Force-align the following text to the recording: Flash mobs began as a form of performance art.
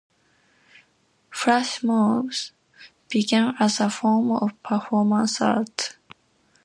Flash 1.29 1.83
mobs 1.83 2.53
began 3.07 3.53
as 3.59 3.79
a 3.79 3.87
form 3.87 4.31
of 4.31 4.49
performance 4.63 5.39
art. 5.41 5.95